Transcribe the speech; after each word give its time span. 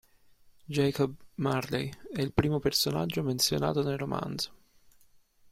Jacob 0.67 1.13
Marley 1.35 1.87
è 2.11 2.21
il 2.21 2.33
primo 2.33 2.57
personaggio 2.57 3.21
menzionato 3.21 3.83
nel 3.83 3.99
romanzo. 3.99 4.51